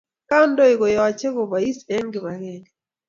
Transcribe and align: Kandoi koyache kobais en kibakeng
Kandoi 0.29 0.73
koyache 0.79 1.27
kobais 1.35 1.77
en 1.95 2.05
kibakeng 2.13 2.65